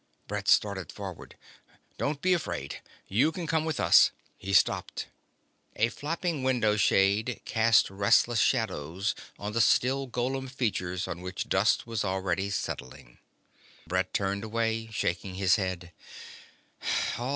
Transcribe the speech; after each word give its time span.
Brett 0.27 0.47
started 0.47 0.91
forward. 0.91 1.37
"Don't 1.99 2.23
be 2.23 2.33
afraid. 2.33 2.81
You 3.07 3.31
can 3.31 3.45
come 3.45 3.65
with 3.65 3.79
us" 3.79 4.09
He 4.39 4.51
stopped. 4.51 5.05
A 5.75 5.89
flapping 5.89 6.41
window 6.41 6.75
shade 6.75 7.39
cast 7.45 7.87
restless 7.91 8.39
shadows 8.39 9.13
on 9.37 9.53
the 9.53 9.61
still 9.61 10.07
golem 10.07 10.49
features 10.49 11.07
on 11.07 11.21
which 11.21 11.47
dust 11.49 11.85
was 11.85 12.03
already 12.03 12.49
settling. 12.49 13.19
Brett 13.85 14.11
turned 14.11 14.43
away, 14.43 14.89
shaking 14.91 15.35
his 15.35 15.57
head. 15.57 15.91